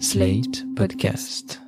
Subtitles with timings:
[0.00, 1.58] Slate Podcast.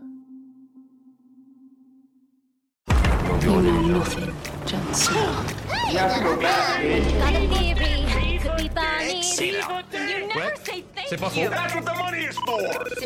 [3.43, 5.45] You know nothing, Jon Snow.
[5.93, 8.39] Got a theory.
[8.39, 9.21] Could be funny.
[9.39, 11.35] You never say thank C'est faux.
[11.35, 12.57] That's what the money is for.
[12.89, 13.01] The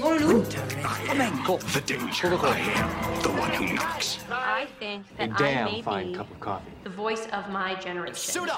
[1.85, 2.29] danger.
[2.37, 4.19] I am the one who knocks.
[4.31, 6.17] I think that I may be
[6.85, 8.49] the voice of my generation.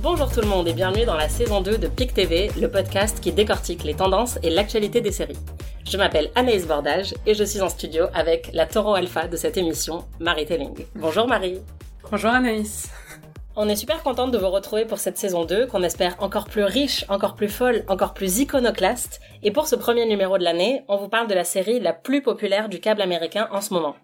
[0.00, 3.18] Bonjour tout le monde et bienvenue dans la saison 2 de PIC TV, le podcast
[3.18, 5.36] qui décortique les tendances et l'actualité des séries.
[5.84, 9.56] Je m'appelle Anaïs Bordage et je suis en studio avec la taureau alpha de cette
[9.56, 10.86] émission, Marie Telling.
[10.94, 11.58] Bonjour Marie.
[12.08, 12.88] Bonjour Anaïs.
[13.56, 16.62] On est super contente de vous retrouver pour cette saison 2 qu'on espère encore plus
[16.62, 19.20] riche, encore plus folle, encore plus iconoclaste.
[19.42, 22.22] Et pour ce premier numéro de l'année, on vous parle de la série la plus
[22.22, 23.96] populaire du câble américain en ce moment.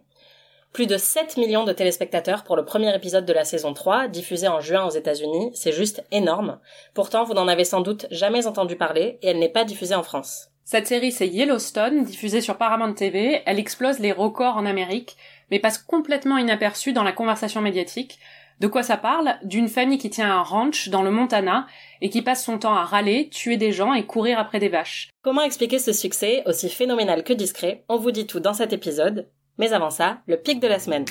[0.75, 4.49] Plus de 7 millions de téléspectateurs pour le premier épisode de la saison 3, diffusé
[4.49, 6.59] en juin aux États-Unis, c'est juste énorme.
[6.95, 10.03] Pourtant, vous n'en avez sans doute jamais entendu parler et elle n'est pas diffusée en
[10.03, 10.49] France.
[10.65, 13.41] Cette série, c'est Yellowstone, diffusée sur Paramount TV.
[13.47, 15.17] Elle explose les records en Amérique,
[15.53, 18.19] mais passe complètement inaperçue dans la conversation médiatique.
[18.59, 19.37] De quoi ça parle?
[19.45, 21.69] D'une famille qui tient un ranch dans le Montana
[22.01, 25.11] et qui passe son temps à râler, tuer des gens et courir après des vaches.
[25.23, 27.85] Comment expliquer ce succès, aussi phénoménal que discret?
[27.89, 29.29] On vous dit tout dans cet épisode.
[29.59, 31.05] Mais avant ça, le pic de la semaine.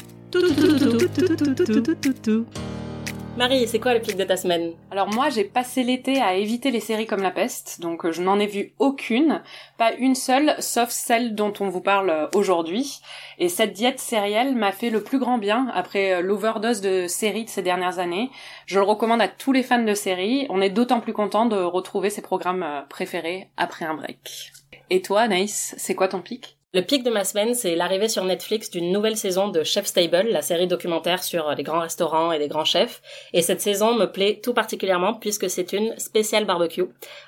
[3.36, 4.74] Marie, c'est quoi le pic de ta semaine?
[4.92, 8.22] Alors moi, j'ai passé l'été à éviter les séries comme la peste, donc euh, je
[8.22, 9.42] n'en ai vu aucune,
[9.80, 13.02] pas une seule, sauf celle dont on vous parle euh, aujourd'hui.
[13.40, 17.46] Et cette diète sérielle m'a fait le plus grand bien après euh, l'overdose de séries
[17.46, 18.30] de ces dernières années.
[18.68, 20.46] Je le recommande à tous les fans de séries.
[20.50, 24.52] On est d'autant plus content de retrouver ses programmes préférés après un break.
[24.92, 26.60] Et toi, Anaïs, c'est quoi ton pic?
[26.76, 30.26] Le pic de ma semaine, c'est l'arrivée sur Netflix d'une nouvelle saison de Chef's Table,
[30.32, 33.04] la série documentaire sur les grands restaurants et les grands chefs.
[33.32, 36.86] Et cette saison me plaît tout particulièrement puisque c'est une spéciale barbecue.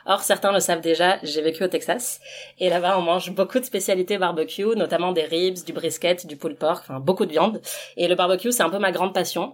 [0.07, 2.21] Or, certains le savent déjà, j'ai vécu au Texas.
[2.59, 6.57] Et là-bas, on mange beaucoup de spécialités barbecue, notamment des ribs, du brisket, du pulled
[6.57, 7.61] pork, enfin beaucoup de viande.
[7.97, 9.53] Et le barbecue, c'est un peu ma grande passion.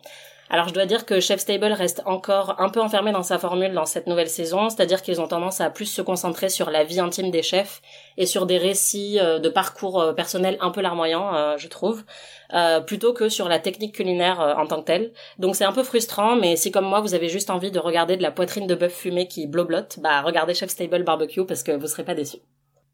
[0.50, 3.74] Alors je dois dire que Chef's Table reste encore un peu enfermé dans sa formule
[3.74, 7.00] dans cette nouvelle saison, c'est-à-dire qu'ils ont tendance à plus se concentrer sur la vie
[7.00, 7.82] intime des chefs
[8.18, 12.04] et sur des récits euh, de parcours euh, personnels un peu larmoyants, euh, je trouve,
[12.86, 15.14] plutôt que sur la technique culinaire en tant que telle.
[15.40, 18.18] Donc c'est un peu frustrant, mais si comme moi vous avez juste envie de regarder
[18.18, 21.72] de la poitrine de bœuf fumée qui bloblote, bah regardez Chef's Table Barbecue parce que
[21.72, 22.40] vous serez pas déçus.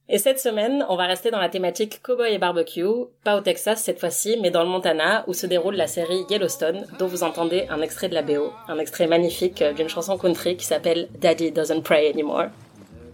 [0.10, 2.86] Et cette semaine, on va rester dans la thématique cowboy et barbecue,
[3.24, 6.86] pas au Texas cette fois-ci, mais dans le Montana, où se déroule la série Yellowstone,
[7.00, 10.66] dont vous entendez un extrait de la BO, un extrait magnifique d'une chanson country qui
[10.66, 12.50] s'appelle Daddy Doesn't Pray Anymore.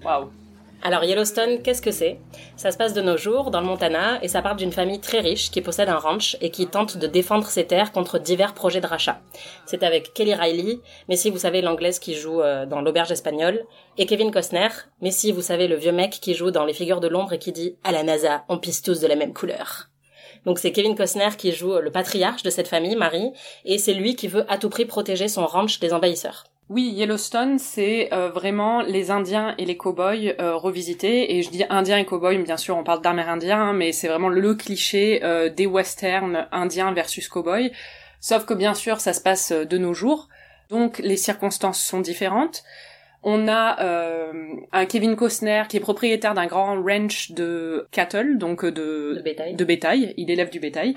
[0.04, 0.43] Waouh
[0.84, 2.20] alors Yellowstone, qu'est-ce que c'est?
[2.58, 5.22] Ça se passe de nos jours dans le Montana et ça part d'une famille très
[5.22, 8.82] riche qui possède un ranch et qui tente de défendre ses terres contre divers projets
[8.82, 9.22] de rachat.
[9.66, 13.64] C'est avec Kelly Riley, mais si vous savez l'anglaise qui joue euh, dans l'auberge espagnole,
[13.98, 14.68] et Kevin Costner,
[15.02, 17.40] mais si vous savez le vieux mec qui joue dans Les Figures de l'ombre et
[17.40, 19.88] qui dit à la NASA, on pisse tous de la même couleur.
[20.46, 23.32] Donc c'est Kevin Costner qui joue le patriarche de cette famille, Marie,
[23.64, 26.44] et c'est lui qui veut à tout prix protéger son ranch des envahisseurs.
[26.70, 31.36] Oui, Yellowstone, c'est euh, vraiment les Indiens et les cow-boys euh, revisités.
[31.36, 34.30] Et je dis Indiens et cow-boys, bien sûr, on parle d'Amérindiens, hein, mais c'est vraiment
[34.30, 37.70] le cliché euh, des westerns indiens versus cow-boys.
[38.22, 40.30] Sauf que bien sûr, ça se passe de nos jours,
[40.70, 42.64] donc les circonstances sont différentes.
[43.22, 43.78] On a
[44.74, 49.56] un Kevin Costner qui est propriétaire d'un grand ranch de cattle, donc de, bétail.
[49.56, 50.14] de bétail.
[50.18, 50.96] Il élève du bétail.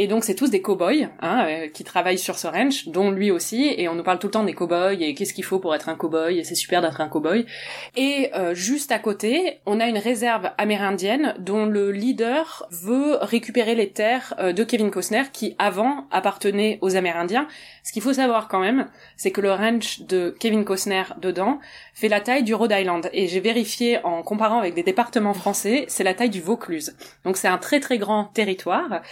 [0.00, 3.32] Et donc c'est tous des cow-boys hein, euh, qui travaillent sur ce ranch, dont lui
[3.32, 5.74] aussi, et on nous parle tout le temps des cow-boys et qu'est-ce qu'il faut pour
[5.74, 7.46] être un cow-boy, et c'est super d'être un cow-boy.
[7.96, 13.74] Et euh, juste à côté, on a une réserve amérindienne dont le leader veut récupérer
[13.74, 17.48] les terres euh, de Kevin Costner qui avant appartenaient aux Amérindiens.
[17.82, 18.86] Ce qu'il faut savoir quand même,
[19.16, 21.58] c'est que le ranch de Kevin Costner dedans
[21.92, 23.10] fait la taille du Rhode Island.
[23.12, 26.94] Et j'ai vérifié en comparant avec des départements français, c'est la taille du Vaucluse.
[27.24, 29.02] Donc c'est un très très grand territoire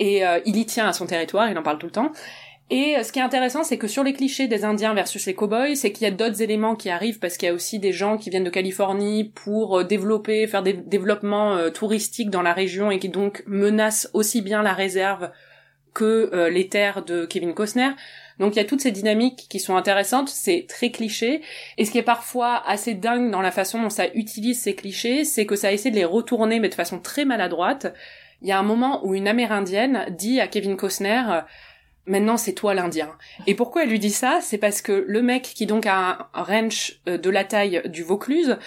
[0.00, 2.12] et euh, il y tient à son territoire, il en parle tout le temps.
[2.70, 5.34] Et euh, ce qui est intéressant, c'est que sur les clichés des Indiens versus les
[5.34, 7.92] cowboys, c'est qu'il y a d'autres éléments qui arrivent parce qu'il y a aussi des
[7.92, 12.90] gens qui viennent de Californie pour euh, développer, faire des développements touristiques dans la région
[12.90, 15.30] et qui donc menacent aussi bien la réserve
[15.92, 17.90] que les terres de Kevin Costner.
[18.40, 21.40] Donc il y a toutes ces dynamiques qui sont intéressantes, c'est très cliché,
[21.78, 25.24] et ce qui est parfois assez dingue dans la façon dont ça utilise ces clichés,
[25.24, 27.94] c'est que ça essaie de les retourner mais de façon très maladroite
[28.42, 31.40] il y a un moment où une amérindienne dit à Kevin Costner euh,
[32.06, 33.10] Maintenant, c'est toi l'Indien.
[33.46, 34.40] Et pourquoi elle lui dit ça?
[34.42, 38.02] C'est parce que le mec qui donc a un ranch euh, de la taille du
[38.02, 38.58] Vaucluse,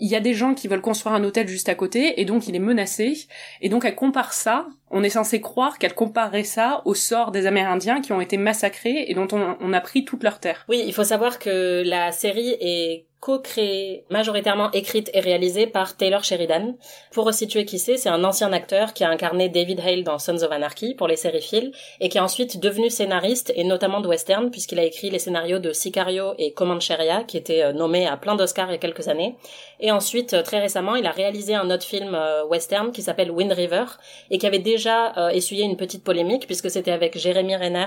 [0.00, 2.48] il y a des gens qui veulent construire un hôtel juste à côté, et donc
[2.48, 3.26] il est menacé.
[3.60, 4.66] Et donc elle compare ça.
[4.90, 9.04] On est censé croire qu'elle comparerait ça au sort des Amérindiens qui ont été massacrés
[9.08, 10.64] et dont on, on a pris toute leur terre.
[10.68, 16.22] Oui, il faut savoir que la série est co-créée, majoritairement écrite et réalisée par Taylor
[16.22, 16.76] Sheridan.
[17.10, 20.44] Pour resituer qui c'est, c'est un ancien acteur qui a incarné David Hale dans Sons
[20.44, 24.06] of Anarchy pour les séries Phil et qui est ensuite devenu scénariste et notamment de
[24.06, 28.16] western puisqu'il a écrit les scénarios de Sicario et Comancheria qui étaient euh, nommés à
[28.16, 29.34] plein d'Oscars il y a quelques années.
[29.80, 33.32] Et ensuite, euh, très récemment, il a réalisé un autre film euh, western qui s'appelle
[33.32, 33.86] Wind River
[34.30, 37.86] et qui avait déjà essuyé une petite polémique puisque c'était avec Jérémy Renner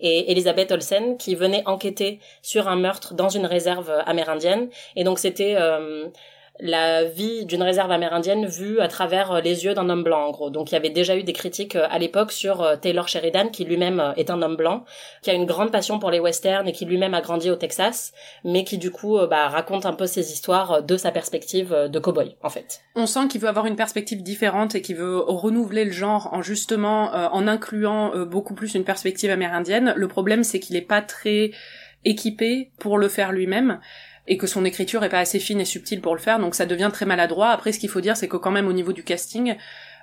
[0.00, 4.70] et Elisabeth Olsen qui venaient enquêter sur un meurtre dans une réserve amérindienne.
[4.96, 5.56] Et donc c'était
[6.60, 10.30] la vie d'une réserve amérindienne vue à travers euh, les yeux d'un homme blanc en
[10.30, 10.50] gros.
[10.50, 13.48] Donc il y avait déjà eu des critiques euh, à l'époque sur euh, Taylor Sheridan
[13.48, 14.84] qui lui-même est un homme blanc,
[15.22, 18.12] qui a une grande passion pour les westerns et qui lui-même a grandi au Texas,
[18.44, 22.36] mais qui du coup bah, raconte un peu ses histoires de sa perspective de cowboy
[22.42, 22.80] en fait.
[22.96, 26.42] On sent qu'il veut avoir une perspective différente et qu'il veut renouveler le genre en
[26.42, 29.92] justement en incluant beaucoup plus une perspective amérindienne.
[29.96, 31.52] Le problème c'est qu'il est pas très
[32.04, 33.80] équipé pour le faire lui-même
[34.28, 36.66] et que son écriture est pas assez fine et subtile pour le faire, donc ça
[36.66, 37.48] devient très maladroit.
[37.48, 39.56] Après, ce qu'il faut dire, c'est que quand même au niveau du casting,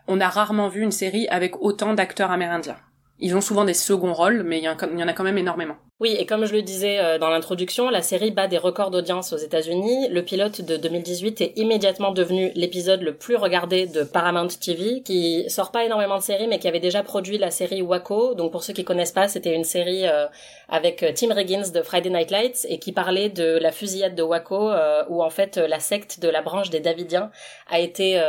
[0.07, 2.77] on a rarement vu une série avec autant d'acteurs amérindiens.
[3.19, 5.77] Ils ont souvent des seconds rôles, mais il y, en a quand même énormément.
[6.01, 9.31] Oui, et comme je le disais euh, dans l'introduction, la série bat des records d'audience
[9.31, 10.09] aux États-Unis.
[10.09, 15.49] Le pilote de 2018 est immédiatement devenu l'épisode le plus regardé de Paramount TV, qui
[15.49, 18.33] sort pas énormément de séries, mais qui avait déjà produit la série Waco.
[18.33, 20.25] Donc pour ceux qui connaissent pas, c'était une série euh,
[20.67, 24.23] avec euh, Tim Riggins de Friday Night Lights et qui parlait de la fusillade de
[24.23, 24.71] Waco,
[25.07, 27.31] où en fait la secte de la branche des Davidiens
[27.69, 28.21] a été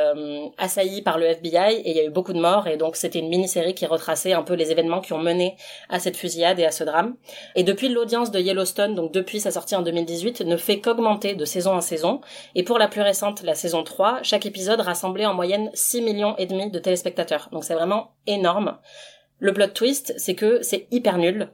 [0.56, 2.68] assaillie par le FBI et il y a eu beaucoup de morts.
[2.68, 5.56] Et donc c'était une mini-série qui retraçait un peu les événements qui ont mené
[5.88, 7.16] à cette fusillade et à ce drame.
[7.56, 11.44] Et depuis l'audience de Yellowstone, donc depuis sa sortie en 2018, ne fait qu'augmenter de
[11.46, 12.20] saison en saison.
[12.54, 16.36] Et pour la plus récente, la saison 3, chaque épisode rassemblait en moyenne 6 millions
[16.36, 17.48] et demi de téléspectateurs.
[17.52, 18.76] Donc c'est vraiment énorme.
[19.38, 21.48] Le plot twist, c'est que c'est hyper nul.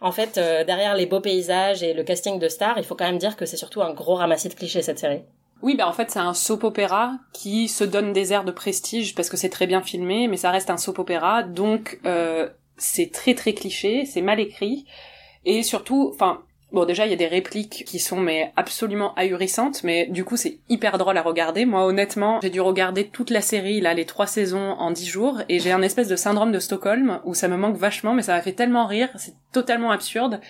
[0.00, 3.06] En fait, euh, derrière les beaux paysages et le casting de stars, il faut quand
[3.06, 5.22] même dire que c'est surtout un gros ramassis de clichés cette série.
[5.60, 9.16] Oui, bah en fait c'est un soap opéra qui se donne des airs de prestige
[9.16, 13.10] parce que c'est très bien filmé, mais ça reste un soap opéra, donc euh, c'est
[13.12, 14.86] très très cliché, c'est mal écrit.
[15.48, 19.82] Et surtout, enfin, Bon, déjà, il y a des répliques qui sont mais absolument ahurissantes,
[19.84, 21.64] mais du coup, c'est hyper drôle à regarder.
[21.64, 25.40] Moi, honnêtement, j'ai dû regarder toute la série, là, les trois saisons en dix jours,
[25.48, 28.34] et j'ai un espèce de syndrome de Stockholm où ça me manque vachement, mais ça
[28.34, 30.42] m'a fait tellement rire, c'est totalement absurde.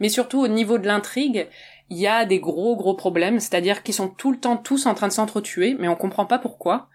[0.00, 1.48] Mais surtout, au niveau de l'intrigue,
[1.90, 4.94] il y a des gros gros problèmes, c'est-à-dire qu'ils sont tout le temps tous en
[4.94, 6.88] train de s'entretuer, mais on comprend pas pourquoi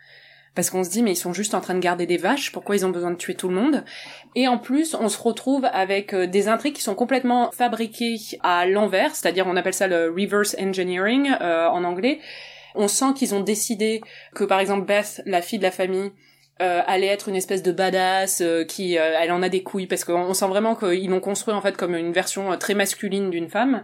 [0.57, 2.75] parce qu'on se dit mais ils sont juste en train de garder des vaches, pourquoi
[2.75, 3.85] ils ont besoin de tuer tout le monde?
[4.33, 8.65] Et en plus, on se retrouve avec euh, des intrigues qui sont complètement fabriquées à
[8.65, 12.19] l'envers, c'est-à-dire on appelle ça le reverse engineering euh, en anglais.
[12.73, 14.01] On sent qu'ils ont décidé
[14.33, 16.11] que par exemple Beth, la fille de la famille,
[16.59, 20.33] euh, allait être une espèce de badass qui elle en a des couilles parce qu'on
[20.33, 23.83] sent vraiment qu'ils l'ont construit en fait comme une version très masculine d'une femme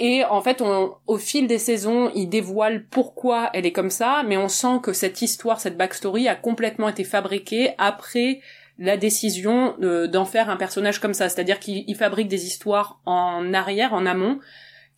[0.00, 4.36] et en fait, au fil des saisons, il dévoile pourquoi elle est comme ça, mais
[4.36, 8.40] on sent que cette histoire, cette backstory a complètement été fabriquée après
[8.78, 11.28] la décision d'en faire un personnage comme ça.
[11.28, 14.38] C'est-à-dire qu'il fabrique des histoires en arrière, en amont,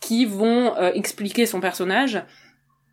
[0.01, 2.23] qui vont euh, expliquer son personnage.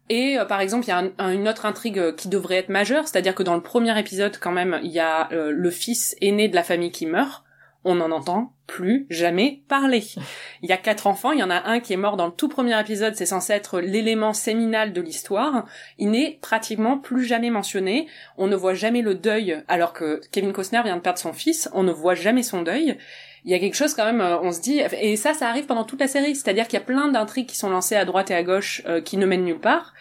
[0.09, 3.35] Et euh, par exemple, il y a une autre intrigue qui devrait être majeure, c'est-à-dire
[3.35, 6.55] que dans le premier épisode, quand même, il y a euh, le fils aîné de
[6.55, 7.43] la famille qui meurt
[7.87, 10.03] on n'en entend plus jamais parler.
[10.61, 12.33] Il y a quatre enfants, il y en a un qui est mort dans le
[12.33, 15.65] tout premier épisode, c'est censé être l'élément séminal de l'histoire.
[15.97, 18.07] Il n'est pratiquement plus jamais mentionné.
[18.37, 21.69] On ne voit jamais le deuil, alors que Kevin Costner vient de perdre son fils,
[21.73, 22.97] on ne voit jamais son deuil.
[23.45, 25.65] Il y a quelque chose quand même, euh, on se dit, et ça, ça arrive
[25.65, 28.29] pendant toute la série, c'est-à-dire qu'il y a plein d'intrigues qui sont lancées à droite
[28.29, 29.93] et à gauche euh, qui ne mènent nulle part.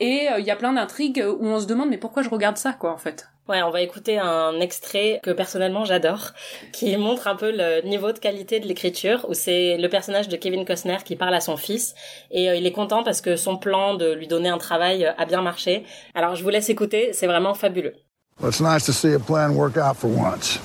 [0.00, 2.56] Et euh, il y a plein d'intrigues où on se demande mais pourquoi je regarde
[2.56, 3.28] ça quoi en fait?
[3.50, 6.34] Ouais, on va écouter un extrait que personnellement j'adore,
[6.70, 10.36] qui montre un peu le niveau de qualité de l'écriture, où c'est le personnage de
[10.36, 11.96] Kevin Costner qui parle à son fils,
[12.30, 15.10] et euh, il est content parce que son plan de lui donner un travail euh,
[15.18, 15.84] a bien marché.
[16.14, 17.94] Alors je vous laisse écouter, c'est vraiment fabuleux.
[18.38, 20.60] Well, it's nice to see a plan work out for once.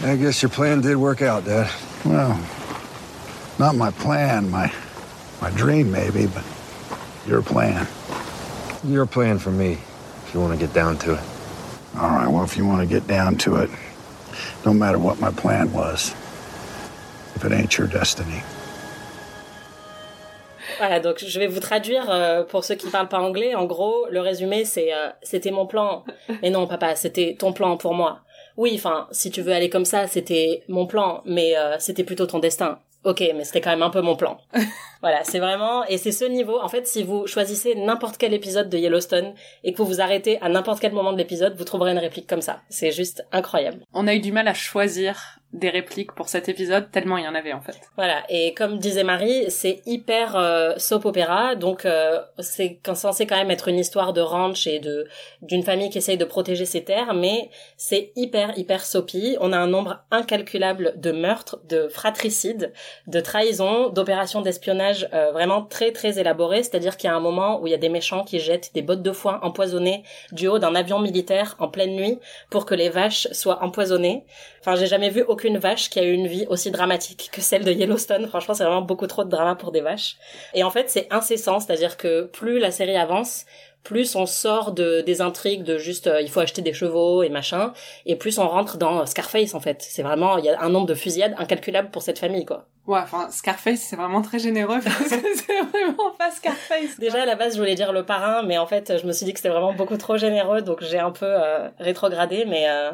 [0.00, 1.66] I guess your plan did work out, Dad.
[2.04, 2.38] Well,
[3.58, 4.70] not my plan, my
[5.42, 6.44] my dream maybe, but
[7.26, 7.88] your plan.
[8.84, 9.78] Your plan for me,
[10.28, 11.37] if you want to get down to it.
[12.00, 13.70] All right, well, if you want to get down to it,
[14.64, 16.14] no matter what my plan was,
[17.34, 18.42] if it ain't your destiny.
[20.78, 23.56] Voilà, donc je vais vous traduire euh, pour ceux qui parlent pas anglais.
[23.56, 26.04] En gros, le résumé c'est euh, c'était mon plan.
[26.40, 28.20] Mais non, papa, c'était ton plan pour moi.
[28.56, 32.26] Oui, enfin, si tu veux aller comme ça, c'était mon plan, mais euh, c'était plutôt
[32.26, 32.78] ton destin.
[33.04, 34.38] Ok, mais c'était quand même un peu mon plan.
[35.00, 36.60] voilà, c'est vraiment et c'est ce niveau.
[36.60, 40.40] En fait, si vous choisissez n'importe quel épisode de Yellowstone et que vous vous arrêtez
[40.42, 42.60] à n'importe quel moment de l'épisode, vous trouverez une réplique comme ça.
[42.68, 43.84] C'est juste incroyable.
[43.92, 47.28] On a eu du mal à choisir des répliques pour cet épisode, tellement il y
[47.28, 47.80] en avait en fait.
[47.96, 53.36] Voilà, et comme disait Marie, c'est hyper euh, soap opéra, donc euh, c'est censé quand
[53.36, 55.06] même être une histoire de ranch et de
[55.40, 59.38] d'une famille qui essaye de protéger ses terres, mais c'est hyper hyper soapy.
[59.40, 62.74] On a un nombre incalculable de meurtres, de fratricides,
[63.06, 67.62] de trahisons, d'opérations d'espionnage euh, vraiment très très élaborées, c'est-à-dire qu'il y a un moment
[67.62, 70.02] où il y a des méchants qui jettent des bottes de foin empoisonnées
[70.32, 72.18] du haut d'un avion militaire en pleine nuit
[72.50, 74.24] pour que les vaches soient empoisonnées.
[74.60, 77.64] Enfin, j'ai jamais vu aucune vache qui a eu une vie aussi dramatique que celle
[77.64, 78.26] de Yellowstone.
[78.26, 80.16] Franchement, c'est vraiment beaucoup trop de drama pour des vaches.
[80.52, 83.46] Et en fait, c'est incessant, c'est-à-dire que plus la série avance,
[83.84, 87.28] plus on sort de des intrigues de juste euh, il faut acheter des chevaux et
[87.28, 87.72] machin,
[88.04, 89.80] et plus on rentre dans Scarface en fait.
[89.80, 92.66] C'est vraiment il y a un nombre de fusillades incalculable pour cette famille quoi.
[92.88, 96.98] Ouais, enfin Scarface c'est vraiment très généreux parce que c'est vraiment pas Scarface.
[96.98, 99.24] Déjà à la base je voulais dire le parrain, mais en fait je me suis
[99.24, 102.90] dit que c'était vraiment beaucoup trop généreux, donc j'ai un peu euh, rétrogradé, mais euh,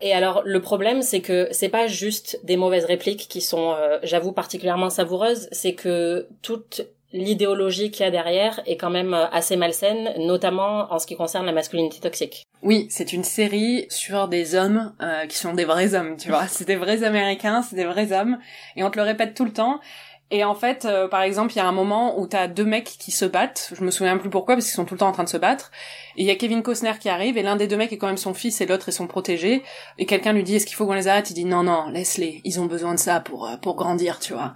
[0.00, 3.98] et alors le problème c'est que c'est pas juste des mauvaises répliques qui sont euh,
[4.02, 9.26] j'avoue particulièrement savoureuses, c'est que toute l'idéologie qu'il y a derrière est quand même euh,
[9.30, 12.44] assez malsaine, notamment en ce qui concerne la masculinité toxique.
[12.62, 16.46] Oui, c'est une série sur des hommes euh, qui sont des vrais hommes, tu vois.
[16.46, 18.38] C'est des vrais Américains, c'est des vrais hommes,
[18.76, 19.80] et on te le répète tout le temps.
[20.32, 22.84] Et en fait, euh, par exemple, il y a un moment où t'as deux mecs
[22.84, 23.72] qui se battent.
[23.76, 25.36] Je me souviens plus pourquoi, parce qu'ils sont tout le temps en train de se
[25.36, 25.72] battre.
[26.16, 28.06] Et il y a Kevin Costner qui arrive, et l'un des deux mecs est quand
[28.06, 29.64] même son fils, et l'autre est son protégé.
[29.98, 31.30] Et quelqu'un lui dit, est-ce qu'il faut qu'on les arrête?
[31.30, 32.42] Il dit, non, non, laisse-les.
[32.44, 34.54] Ils ont besoin de ça pour euh, pour grandir, tu vois.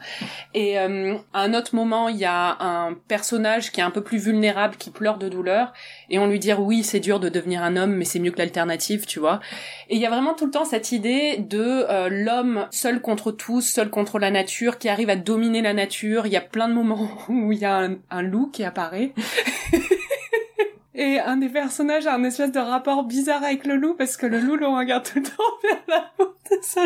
[0.54, 4.02] Et euh, à un autre moment, il y a un personnage qui est un peu
[4.02, 5.72] plus vulnérable, qui pleure de douleur,
[6.08, 8.38] et on lui dit, oui, c'est dur de devenir un homme, mais c'est mieux que
[8.38, 9.40] l'alternative, tu vois.
[9.88, 13.62] Et il y a vraiment tout le temps cette idée de l'homme seul contre tous,
[13.62, 16.26] seul contre la nature, qui arrive à dominer la nature.
[16.26, 19.12] Il y a plein de moments où il y a un, loup qui apparaît.
[20.94, 24.26] Et un des personnages a un espèce de rapport bizarre avec le loup parce que
[24.26, 26.04] le loup le regarde tout le temps
[26.50, 26.82] de sa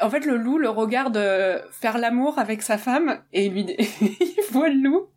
[0.00, 3.66] En fait, le loup le regarde euh, faire l'amour avec sa femme et lui
[4.00, 5.08] il voit le loup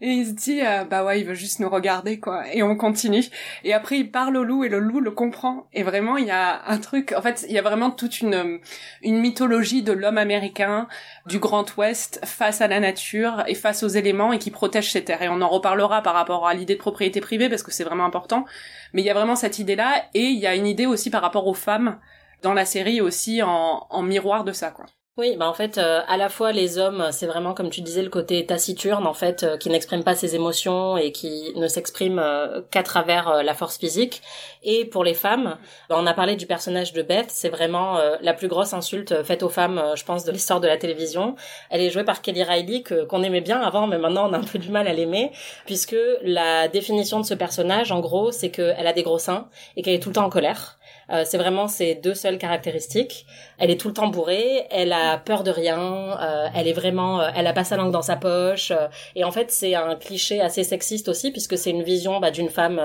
[0.00, 2.42] et il se dit, euh, bah ouais, il veut juste nous regarder, quoi.
[2.52, 3.22] Et on continue.
[3.62, 5.68] Et après, il parle au loup et le loup le comprend.
[5.72, 8.58] Et vraiment, il y a un truc, en fait, il y a vraiment toute une,
[9.02, 10.88] une mythologie de l'homme américain,
[11.26, 15.04] du Grand Ouest, face à la nature et face aux éléments et qui protège ses
[15.04, 15.22] terres.
[15.22, 18.04] Et on en reparlera par rapport à l'idée de propriété privée parce que c'est vraiment
[18.04, 18.44] important.
[18.92, 21.22] Mais il y a vraiment cette idée-là et il y a une idée aussi par
[21.22, 21.98] rapport aux femmes
[22.42, 24.86] dans la série aussi en, en miroir de ça, quoi.
[25.18, 28.02] Oui, bah en fait, euh, à la fois les hommes, c'est vraiment comme tu disais
[28.02, 32.18] le côté taciturne en fait, euh, qui n'exprime pas ses émotions et qui ne s'exprime
[32.18, 34.22] euh, qu'à travers la force physique.
[34.62, 35.58] Et pour les femmes,
[35.90, 39.42] bah, on a parlé du personnage de Beth, c'est vraiment la plus grosse insulte faite
[39.42, 41.36] aux femmes, je pense, de l'histoire de la télévision.
[41.68, 44.38] Elle est jouée par Kelly Riley que qu'on aimait bien avant, mais maintenant on a
[44.38, 45.32] un peu du mal à l'aimer,
[45.66, 49.82] puisque la définition de ce personnage, en gros, c'est qu'elle a des gros seins et
[49.82, 50.78] qu'elle est tout le temps en colère.
[51.10, 53.26] Euh, c'est vraiment ses deux seules caractéristiques.
[53.58, 57.20] Elle est tout le temps bourrée, elle a peur de rien, euh, elle est vraiment,
[57.20, 58.72] euh, elle a pas sa langue dans sa poche.
[59.14, 62.48] et en fait, c'est un cliché assez sexiste aussi puisque c'est une vision bah, d'une
[62.48, 62.80] femme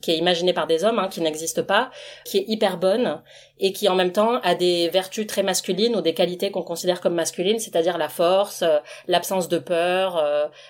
[0.00, 1.90] qui est imaginée par des hommes, hein, qui n'existe pas,
[2.24, 3.20] qui est hyper bonne
[3.58, 7.00] et qui en même temps a des vertus très masculines ou des qualités qu'on considère
[7.00, 8.64] comme masculines, c'est-à-dire la force,
[9.06, 10.22] l'absence de peur.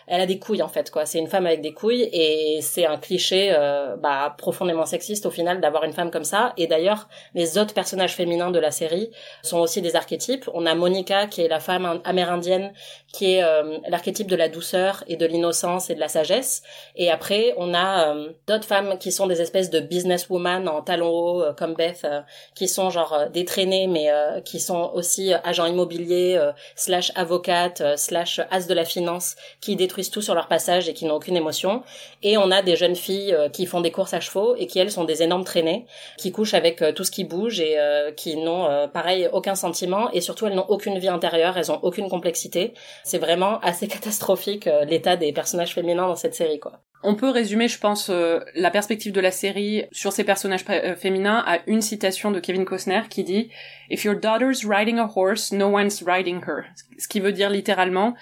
[0.07, 1.07] elle a des couilles en fait, quoi.
[1.07, 3.55] C'est une femme avec des couilles et c'est un cliché
[3.99, 6.53] bah, profondément sexiste au final d'avoir une femme comme ça.
[6.57, 9.11] Et d'ailleurs les autres personnages féminins de la série
[9.43, 10.49] sont aussi des archétypes.
[10.55, 12.73] On a Monica, qui est la femme amérindienne,
[13.13, 16.63] qui est euh, l'archétype de la douceur et de l'innocence et de la sagesse.
[16.97, 21.11] Et après, on a euh, d'autres femmes qui sont des espèces de businesswoman en talons
[21.11, 22.07] hauts, euh, comme Beth,
[22.55, 24.11] qui genre détraînées, mais
[24.45, 26.41] qui sont aussi agents immobiliers,
[26.77, 31.05] slash avocates, slash as de la finance, qui détruisent tout sur leur passage et qui
[31.05, 31.83] n'ont aucune émotion.
[32.23, 34.91] Et on a des jeunes filles qui font des courses à chevaux et qui, elles,
[34.91, 35.87] sont des énormes traînées,
[36.19, 39.55] qui couchent avec euh, tout ce qui bouge et euh, qui n'ont euh, pareil aucun
[39.55, 42.75] sentiment et surtout elles n'ont aucune vie intérieure, elles ont aucune complexité.
[43.03, 46.81] C'est vraiment assez catastrophique l'état des personnages féminins dans cette série quoi.
[47.05, 48.11] On peut résumer, je pense,
[48.55, 50.65] la perspective de la série sur ces personnages
[50.97, 53.51] féminins à une citation de Kevin Costner qui dit
[53.91, 56.65] If your daughter's riding a horse, no one's riding her.
[56.99, 58.15] Ce qui veut dire littéralement,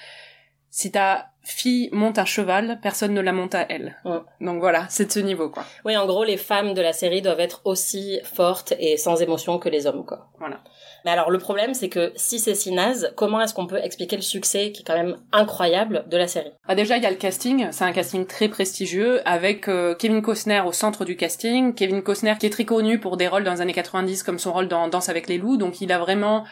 [0.70, 3.96] si ta fille monte un cheval, personne ne la monte à elle.
[4.40, 5.64] Donc voilà, c'est de ce niveau, quoi.
[5.84, 9.58] Oui, en gros, les femmes de la série doivent être aussi fortes et sans émotion
[9.58, 10.28] que les hommes, quoi.
[10.38, 10.60] Voilà.
[11.04, 14.16] Mais alors, le problème, c'est que si c'est si naze, comment est-ce qu'on peut expliquer
[14.16, 16.52] le succès, qui est quand même incroyable, de la série?
[16.68, 17.68] Ah, Déjà, il y a le casting.
[17.72, 21.74] C'est un casting très prestigieux, avec euh, Kevin Costner au centre du casting.
[21.74, 24.52] Kevin Costner qui est très connu pour des rôles dans les années 90, comme son
[24.52, 25.56] rôle dans Danse avec les loups.
[25.56, 26.44] Donc, il a vraiment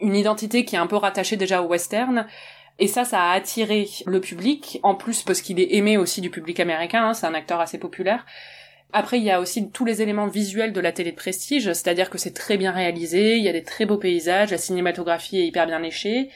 [0.00, 2.26] une identité qui est un peu rattachée déjà au western.
[2.78, 6.28] Et ça, ça a attiré le public, en plus parce qu'il est aimé aussi du
[6.30, 8.26] public américain, hein, c'est un acteur assez populaire.
[8.98, 12.08] Après, il y a aussi tous les éléments visuels de la télé de prestige, c'est-à-dire
[12.08, 15.46] que c'est très bien réalisé, il y a des très beaux paysages, la cinématographie est
[15.46, 16.30] hyper bien léchée.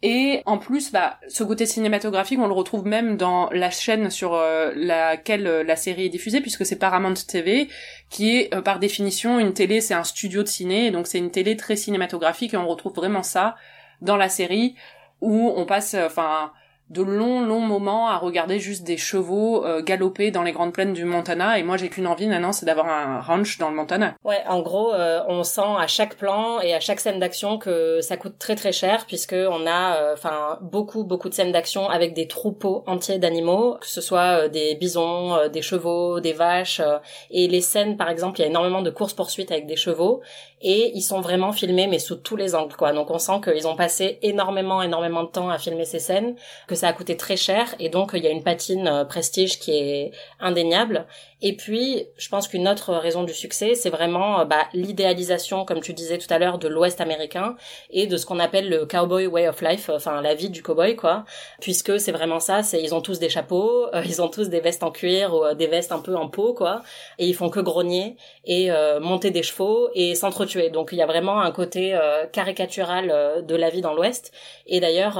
[0.00, 4.32] Et en plus, bah, ce côté cinématographique, on le retrouve même dans la chaîne sur
[4.32, 7.68] euh, laquelle euh, la série est diffusée, puisque c'est Paramount TV,
[8.08, 11.30] qui est euh, par définition une télé, c'est un studio de ciné, donc c'est une
[11.30, 13.56] télé très cinématographique, et on retrouve vraiment ça
[14.00, 14.74] dans la série,
[15.20, 16.50] où on passe, enfin,
[16.90, 20.92] de longs longs moments à regarder juste des chevaux euh, galoper dans les grandes plaines
[20.92, 24.14] du Montana et moi j'ai qu'une envie maintenant c'est d'avoir un ranch dans le Montana.
[24.24, 28.00] Ouais, en gros euh, on sent à chaque plan et à chaque scène d'action que
[28.00, 31.88] ça coûte très très cher puisque on a euh, enfin beaucoup beaucoup de scènes d'action
[31.88, 36.82] avec des troupeaux entiers d'animaux, que ce soit des bisons, des chevaux, des vaches
[37.30, 40.22] et les scènes par exemple, il y a énormément de courses poursuites avec des chevaux
[40.60, 42.92] et ils sont vraiment filmés mais sous tous les angles quoi.
[42.92, 46.34] Donc on sent qu'ils ont passé énormément énormément de temps à filmer ces scènes,
[46.66, 49.58] que ça a coûté très cher et donc il y a une patine euh, prestige
[49.58, 51.06] qui est indéniable
[51.42, 55.80] et puis, je pense qu'une autre raison du succès, c'est vraiment euh, bah, l'idéalisation, comme
[55.80, 57.56] tu disais tout à l'heure, de l'Ouest américain
[57.90, 60.96] et de ce qu'on appelle le cowboy way of life, enfin la vie du cowboy,
[60.96, 61.24] quoi.
[61.60, 64.60] Puisque c'est vraiment ça, c'est ils ont tous des chapeaux, euh, ils ont tous des
[64.60, 66.82] vestes en cuir ou des vestes un peu en peau, quoi.
[67.18, 68.70] Et ils font que grogner et
[69.00, 70.70] monter des chevaux et s'entretuer.
[70.70, 71.98] Donc il y a vraiment un côté
[72.32, 74.32] caricatural de la vie dans l'Ouest.
[74.66, 75.18] Et d'ailleurs,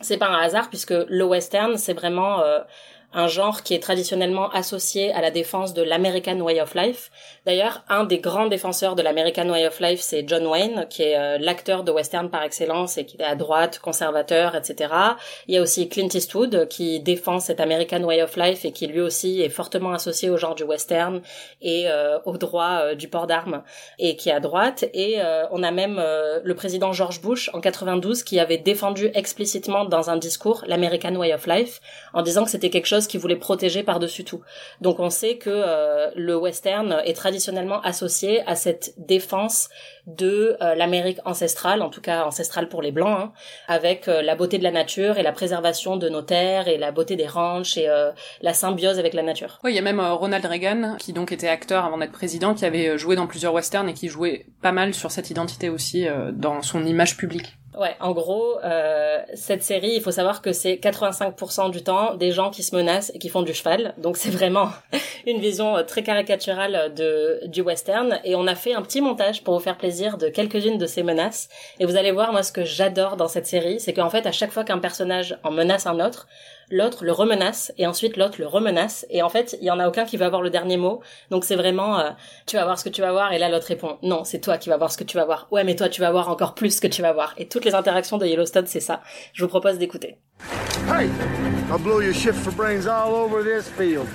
[0.00, 2.42] c'est pas un hasard puisque le western, c'est vraiment
[3.12, 7.10] un genre qui est traditionnellement associé à la défense de l'American Way of Life.
[7.46, 11.16] D'ailleurs, un des grands défenseurs de l'American Way of Life, c'est John Wayne, qui est
[11.16, 14.92] euh, l'acteur de western par excellence et qui est à droite, conservateur, etc.
[15.46, 18.86] Il y a aussi Clint Eastwood qui défend cet American Way of Life et qui
[18.86, 21.22] lui aussi est fortement associé au genre du western
[21.62, 23.62] et euh, au droit euh, du port d'armes
[23.98, 24.84] et qui est à droite.
[24.92, 25.18] Et
[25.50, 26.02] on a même
[26.42, 31.34] le président George Bush en 92 qui avait défendu explicitement dans un discours l'American Way
[31.34, 31.80] of Life
[32.12, 34.40] en disant que c'était quelque chose qui voulait protéger par-dessus tout.
[34.80, 39.68] Donc on sait que euh, le western est traditionnellement associé à cette défense
[40.06, 43.32] de euh, l'Amérique ancestrale, en tout cas ancestrale pour les blancs, hein,
[43.68, 46.92] avec euh, la beauté de la nature et la préservation de nos terres et la
[46.92, 47.88] beauté des ranchs et
[48.40, 49.58] la symbiose avec la nature.
[49.64, 52.64] Oui, il y a même Ronald Reagan qui donc était acteur avant d'être président, qui
[52.64, 56.62] avait joué dans plusieurs westerns et qui jouait pas mal sur cette identité aussi dans
[56.62, 57.56] son image publique.
[57.76, 62.32] Ouais, en gros, euh, cette série, il faut savoir que c'est 85% du temps des
[62.32, 63.92] gens qui se menacent et qui font du cheval.
[63.98, 64.70] Donc c'est vraiment
[65.26, 68.18] une vision euh, très caricaturale de du western.
[68.24, 71.02] Et on a fait un petit montage pour vous faire plaisir de quelques-unes de ces
[71.02, 71.50] menaces.
[71.78, 74.32] Et vous allez voir, moi, ce que j'adore dans cette série, c'est qu'en fait, à
[74.32, 76.26] chaque fois qu'un personnage en menace un autre,
[76.70, 79.06] l'autre le remenace et ensuite l'autre le remenace.
[79.10, 81.00] Et en fait il y en a aucun qui va avoir le dernier mot.
[81.30, 82.10] Donc c'est vraiment euh,
[82.46, 84.58] tu vas voir ce que tu vas voir et là l'autre répond non c'est toi
[84.58, 85.48] qui vas voir ce que tu vas voir.
[85.50, 87.34] Ouais mais toi tu vas voir encore plus ce que tu vas voir.
[87.38, 89.02] Et toutes les interactions de Yellowstone c'est ça.
[89.32, 90.18] Je vous propose d'écouter.
[90.88, 91.10] Hey
[91.70, 94.06] I'll blow your shift for brains all over this field.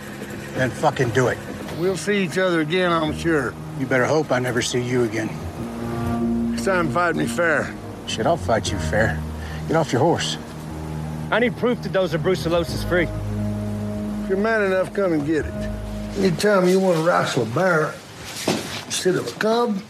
[0.58, 1.38] Then fucking do it.
[1.80, 3.54] We'll see each other again I'm sure.
[3.80, 5.30] You better hope I never see you again.
[6.54, 7.74] It's time to fight me fair.
[8.08, 9.20] Shit I'll fight you fair.
[9.68, 10.38] Get off your horse
[11.32, 13.06] I need proof that those are brucellosis free.
[14.24, 15.54] If you're man enough, come and get it.
[16.18, 17.94] Anytime you want to wrestle a bear
[18.86, 19.82] instead of a cub,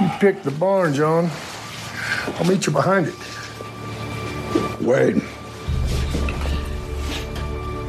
[0.00, 1.28] you pick the barn, John.
[2.36, 3.16] I'll meet you behind it.
[4.80, 5.16] Wade,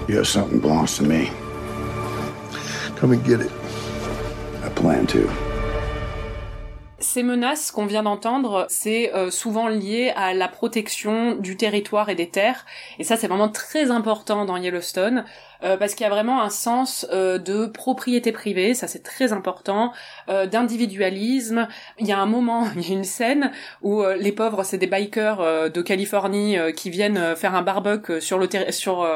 [0.08, 1.28] you have something belongs to me.
[2.96, 3.52] Come and get it.
[4.64, 5.49] I plan to.
[7.12, 12.14] Ces menaces qu'on vient d'entendre, c'est euh, souvent lié à la protection du territoire et
[12.14, 12.68] des terres.
[13.00, 15.26] Et ça, c'est vraiment très important dans Yellowstone.
[15.64, 19.34] Euh, parce qu'il y a vraiment un sens euh, de propriété privée, ça c'est très
[19.34, 19.92] important,
[20.30, 21.68] euh, d'individualisme.
[22.00, 24.88] Il y a un moment, il y a une scène où les pauvres, c'est des
[24.88, 29.08] bikers de Californie qui viennent faire un barbecue sur le sur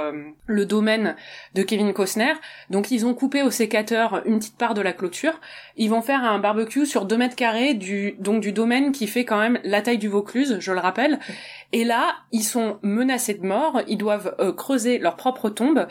[0.46, 1.16] le domaine
[1.56, 2.34] de Kevin Costner.
[2.70, 5.40] Donc ils ont coupé au sécateur une petite part de la clôture.
[5.76, 9.26] Ils vont faire un barbecue sur deux mètres carrés du donc du domaine qui fait
[9.26, 11.20] quand même la taille du Vaucluse, je le rappelle.
[11.72, 15.88] Et là, ils sont menacés de mort, ils doivent creuser leur propre tombe.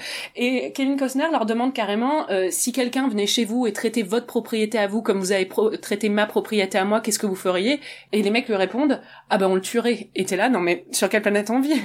[0.75, 4.79] Kevin Costner leur demande carrément euh, si quelqu'un venait chez vous et traitait votre propriété
[4.79, 5.49] à vous comme vous avez
[5.81, 7.81] traité ma propriété à moi, qu'est-ce que vous feriez?
[8.13, 9.01] Et les mecs lui répondent
[9.31, 10.09] ah ben on le tuerait.
[10.15, 11.81] Et t'es là non mais sur quelle planète on vit?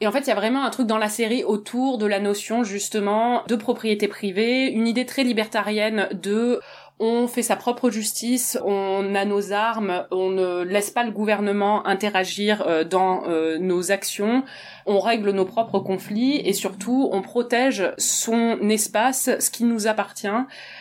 [0.00, 2.20] Et en fait il y a vraiment un truc dans la série autour de la
[2.20, 6.60] notion justement de propriété privée, une idée très libertarienne de
[7.00, 11.86] on fait sa propre justice, on a nos armes, on ne laisse pas le gouvernement
[11.86, 14.42] interagir euh, dans euh, nos actions,
[14.86, 20.26] on règle nos propres conflits et surtout on protège son espace, ce qui nous appartient.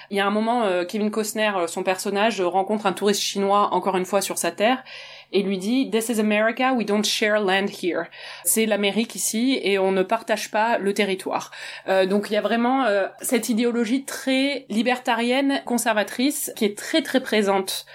[0.09, 3.97] Il y a un moment, euh, Kevin Costner, son personnage, rencontre un touriste chinois encore
[3.97, 4.83] une fois sur sa terre
[5.31, 8.05] et lui dit This is America, we don't share land here.
[8.43, 11.51] C'est l'Amérique ici et on ne partage pas le territoire.
[11.87, 17.01] Euh, donc il y a vraiment euh, cette idéologie très libertarienne, conservatrice, qui est très
[17.01, 17.85] très présente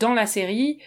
[0.00, 0.78] dans la série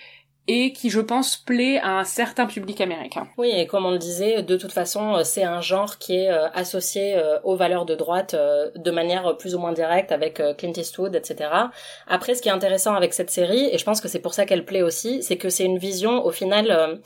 [0.48, 3.28] et qui, je pense, plaît à un certain public américain.
[3.38, 6.32] Oui, et comme on le disait, de toute façon, euh, c'est un genre qui est
[6.32, 10.74] euh, associé euh, aux valeurs de droite de manière plus ou moins directe avec Clint
[10.76, 11.50] Eastwood, etc.
[12.08, 14.46] Après, ce qui est intéressant avec cette série, et je pense que c'est pour ça
[14.46, 17.00] qu'elle plaît aussi, c'est que c'est une vision, au final,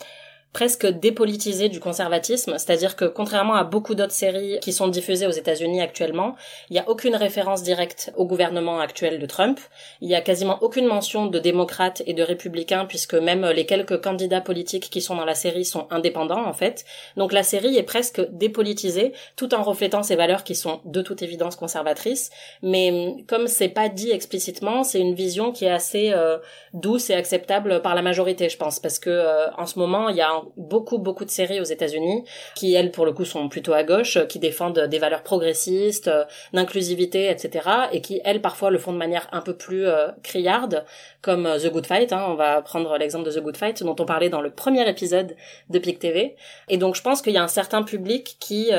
[0.54, 5.32] presque dépolitisé du conservatisme, c'est-à-dire que contrairement à beaucoup d'autres séries qui sont diffusées aux
[5.32, 6.36] États-Unis actuellement,
[6.70, 9.60] il n'y a aucune référence directe au gouvernement actuel de Trump,
[10.02, 14.02] il y a quasiment aucune mention de démocrates et de républicains puisque même les quelques
[14.02, 16.84] candidats politiques qui sont dans la série sont indépendants en fait.
[17.16, 21.22] Donc la série est presque dépolitisée tout en reflétant ses valeurs qui sont de toute
[21.22, 22.32] évidence conservatrices,
[22.64, 26.38] mais hum, comme c'est pas dit explicitement, c'est une vision qui est assez euh,
[26.74, 30.16] douce et acceptable par la majorité, je pense, parce que euh, en ce moment, il
[30.16, 32.24] y a beaucoup beaucoup de séries aux États-Unis
[32.56, 36.26] qui elles pour le coup sont plutôt à gauche, qui défendent des valeurs progressistes, euh,
[36.54, 37.68] d'inclusivité, etc.
[37.92, 40.86] et qui elles parfois le font de manière un peu plus euh, criarde,
[41.22, 42.14] comme euh, The Good Fight.
[42.14, 44.88] Hein, on va prendre l'exemple de The Good Fight dont on parlait dans le premier
[44.90, 45.36] épisode
[45.70, 46.36] de PIC TV.
[46.68, 48.72] Et donc je pense qu'il y a un certain public qui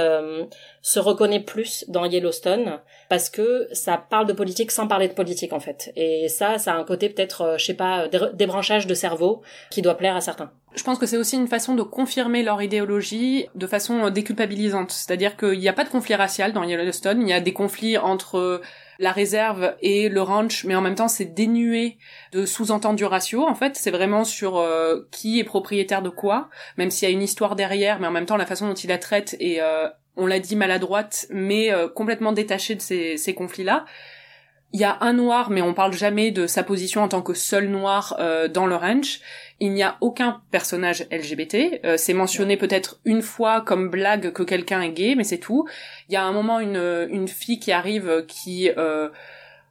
[0.82, 5.52] se reconnaît plus dans Yellowstone parce que ça parle de politique sans parler de politique
[5.52, 5.92] en fait.
[5.96, 9.96] Et ça, ça a un côté peut-être, je sais pas, débranchage de cerveau qui doit
[9.96, 10.52] plaire à certains.
[10.76, 14.92] Je pense que c'est aussi une façon de confirmer leur idéologie de façon euh, déculpabilisante.
[14.92, 17.98] C'est-à-dire qu'il n'y a pas de conflit racial dans Yellowstone, il y a des conflits
[17.98, 18.62] entre euh,
[19.00, 21.98] la réserve et le ranch, mais en même temps c'est dénué
[22.32, 23.48] de sous-entendus raciaux.
[23.48, 27.14] En fait, c'est vraiment sur euh, qui est propriétaire de quoi, même s'il y a
[27.14, 29.60] une histoire derrière, mais en même temps la façon dont il la traite est,
[30.16, 33.86] on l'a dit, maladroite, mais complètement détachée de ces, ces conflits-là.
[34.72, 37.34] Il y a un noir, mais on parle jamais de sa position en tant que
[37.34, 38.16] seul noir
[38.52, 39.20] dans le ranch
[39.60, 41.80] il n'y a aucun personnage LGBT.
[41.84, 45.68] Euh, c'est mentionné peut-être une fois comme blague que quelqu'un est gay, mais c'est tout.
[46.08, 48.70] Il y a un moment une, une fille qui arrive qui...
[48.76, 49.10] Euh,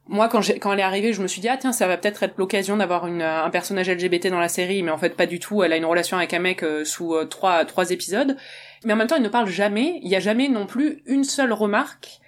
[0.06, 2.24] moi, quand, quand elle est arrivée, je me suis dit, ah tiens, ça va peut-être
[2.24, 5.62] être, l'occasion d'avoir un personnage LGBT dans la série, mais en fait pas du tout.
[5.62, 8.36] Elle a une relation avec un mec euh, sous trois, trois épisodes.
[8.84, 11.24] Mais en même temps, il ne parle jamais, il n'y a jamais non plus une
[11.24, 12.20] seule remarque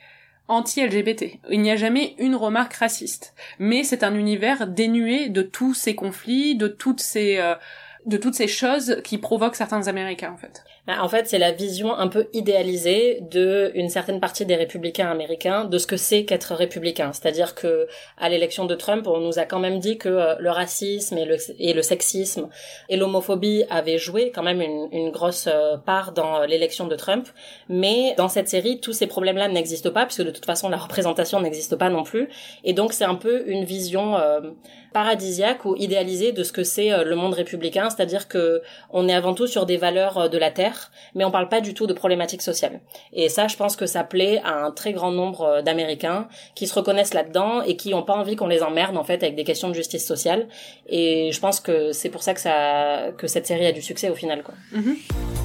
[0.48, 1.38] anti-LGBT.
[1.50, 3.35] Il n'y a jamais une remarque raciste.
[3.59, 7.55] Mais c'est un univers dénué de tous ces conflits, de toutes ces, euh,
[8.07, 10.64] de toutes ces choses qui provoquent certains Américains, en fait.
[10.85, 15.09] Bah, en fait, c'est la vision un peu idéalisée de une certaine partie des républicains
[15.09, 17.12] américains de ce que c'est qu'être républicain.
[17.12, 17.87] C'est-à-dire que
[18.18, 21.73] à l'élection de Trump, on nous a quand même dit que euh, le racisme et
[21.73, 22.49] le, sexisme
[22.88, 26.97] et l'homophobie avaient joué quand même une, une grosse euh, part dans euh, l'élection de
[26.97, 27.29] Trump.
[27.68, 31.40] Mais dans cette série, tous ces problèmes-là n'existent pas puisque de toute façon la représentation
[31.40, 32.29] n'existe pas non plus.
[32.64, 34.16] Et donc c'est un peu une vision
[34.92, 39.35] paradisiaque ou idéalisée de ce que c'est le monde républicain, c'est-à-dire que on est avant
[39.35, 40.72] tout sur des valeurs de la terre
[41.15, 42.81] mais on parle pas du tout de problématiques sociales.
[43.13, 46.67] Et ça, je pense que ça plaît à un très grand nombre euh, d'Américains qui
[46.67, 49.45] se reconnaissent là-dedans et qui ont pas envie qu'on les emmerde en fait avec des
[49.45, 50.49] questions de justice sociale.
[50.89, 54.11] Et je pense que c'est pour ça que ça que cette série a du succès
[54.11, 54.55] au final, quoi.
[54.75, 55.41] Mm-hmm.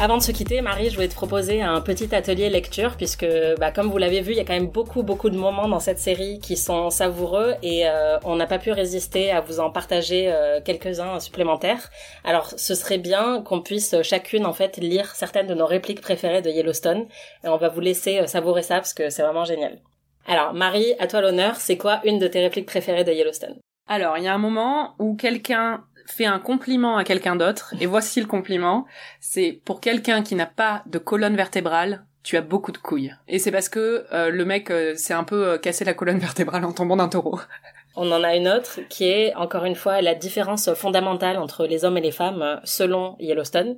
[0.00, 3.26] Avant de se quitter, Marie, je voulais te proposer un petit atelier lecture puisque,
[3.58, 5.80] bah, comme vous l'avez vu, il y a quand même beaucoup, beaucoup de moments dans
[5.80, 9.72] cette série qui sont savoureux et euh, on n'a pas pu résister à vous en
[9.72, 11.90] partager euh, quelques-uns supplémentaires.
[12.22, 16.42] Alors, ce serait bien qu'on puisse chacune, en fait, lire certaines de nos répliques préférées
[16.42, 17.06] de Yellowstone
[17.42, 19.80] et on va vous laisser euh, savourer ça parce que c'est vraiment génial.
[20.28, 23.56] Alors, Marie, à toi l'honneur, c'est quoi une de tes répliques préférées de Yellowstone?
[23.88, 27.86] Alors, il y a un moment où quelqu'un fait un compliment à quelqu'un d'autre, et
[27.86, 28.86] voici le compliment,
[29.20, 33.14] c'est pour quelqu'un qui n'a pas de colonne vertébrale, tu as beaucoup de couilles.
[33.28, 36.18] Et c'est parce que euh, le mec euh, s'est un peu euh, cassé la colonne
[36.18, 37.40] vertébrale en tombant d'un taureau.
[37.96, 41.84] On en a une autre qui est, encore une fois, la différence fondamentale entre les
[41.84, 43.76] hommes et les femmes selon Yellowstone.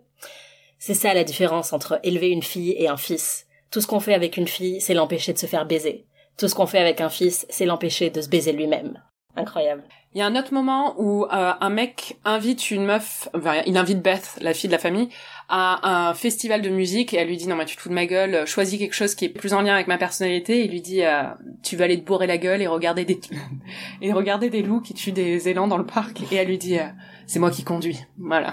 [0.78, 3.46] C'est ça la différence entre élever une fille et un fils.
[3.70, 6.04] Tout ce qu'on fait avec une fille, c'est l'empêcher de se faire baiser.
[6.36, 9.00] Tout ce qu'on fait avec un fils, c'est l'empêcher de se baiser lui-même.
[9.36, 9.82] Incroyable.
[10.12, 13.76] Il y a un autre moment où euh, un mec invite une meuf, enfin, il
[13.76, 15.08] invite Beth, la fille de la famille,
[15.52, 17.94] à un festival de musique et elle lui dit non mais tu te fous de
[17.94, 20.60] ma gueule, choisis quelque chose qui est plus en lien avec ma personnalité.
[20.60, 21.24] Et il lui dit euh,
[21.62, 23.20] tu vas aller te bourrer la gueule et regarder des
[24.02, 26.20] et regarder des loups qui tuent des élans dans le parc.
[26.30, 26.84] Et elle lui dit euh,
[27.26, 28.00] c'est moi qui conduis.
[28.18, 28.52] Voilà.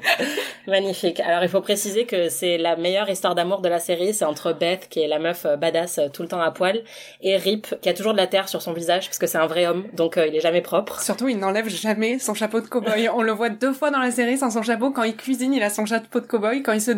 [0.66, 1.18] Magnifique.
[1.20, 4.52] Alors il faut préciser que c'est la meilleure histoire d'amour de la série, c'est entre
[4.52, 6.82] Beth qui est la meuf euh, badass tout le temps à poil
[7.22, 9.46] et Rip qui a toujours de la terre sur son visage parce que c'est un
[9.46, 11.00] vrai homme donc euh, il est jamais propre.
[11.00, 13.08] Surtout il n'enlève jamais son chapeau de cowboy.
[13.08, 15.62] On le voit deux fois dans la série sans son chapeau quand il cuisine, il
[15.62, 16.62] a son chapeau de cowboy.
[16.62, 16.92] Quand il se,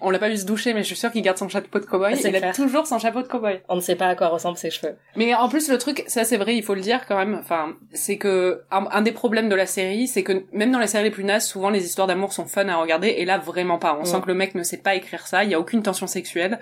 [0.00, 1.84] on l'a pas vu se doucher, mais je suis sûre qu'il garde son chapeau de
[1.86, 2.16] cowboy.
[2.16, 3.60] C'est il a toujours son chapeau de cowboy.
[3.68, 4.96] On ne sait pas à quoi ressemblent ses cheveux.
[5.14, 7.36] Mais en plus, le truc, ça c'est vrai, il faut le dire quand même.
[7.40, 10.88] Enfin, c'est que un, un des problèmes de la série, c'est que même dans les
[10.88, 13.78] séries les plus nazes, souvent les histoires d'amour sont fun à regarder, et là vraiment
[13.78, 13.96] pas.
[13.96, 14.06] On Mm.
[14.06, 15.44] sent que le mec ne sait pas écrire ça.
[15.44, 16.58] Il y a aucune tension sexuelle.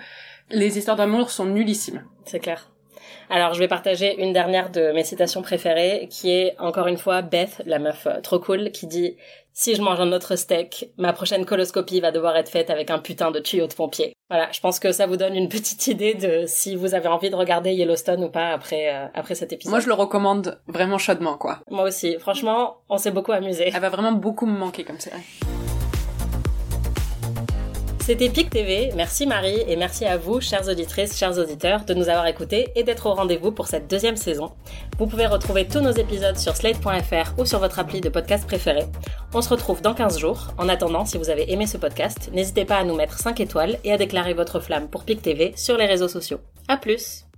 [0.51, 2.03] Les histoires d'amour sont nullissimes.
[2.25, 2.69] C'est clair.
[3.29, 7.21] Alors, je vais partager une dernière de mes citations préférées, qui est encore une fois
[7.21, 9.17] Beth, la meuf euh, trop cool, qui dit
[9.53, 12.99] Si je mange un autre steak, ma prochaine coloscopie va devoir être faite avec un
[12.99, 14.13] putain de tuyau de pompier.
[14.29, 17.29] Voilà, je pense que ça vous donne une petite idée de si vous avez envie
[17.29, 19.71] de regarder Yellowstone ou pas après euh, après cet épisode.
[19.71, 21.59] Moi, je le recommande vraiment chaudement, quoi.
[21.69, 22.17] Moi aussi.
[22.19, 23.71] Franchement, on s'est beaucoup amusé.
[23.73, 25.21] Elle va vraiment beaucoup me manquer comme série.
[28.09, 28.89] C'était PIC TV.
[28.95, 32.81] Merci Marie et merci à vous, chères auditrices, chers auditeurs, de nous avoir écoutés et
[32.81, 34.51] d'être au rendez-vous pour cette deuxième saison.
[34.97, 38.85] Vous pouvez retrouver tous nos épisodes sur slate.fr ou sur votre appli de podcast préféré.
[39.35, 40.47] On se retrouve dans 15 jours.
[40.57, 43.77] En attendant, si vous avez aimé ce podcast, n'hésitez pas à nous mettre 5 étoiles
[43.83, 46.39] et à déclarer votre flamme pour PIC TV sur les réseaux sociaux.
[46.67, 47.28] À plus!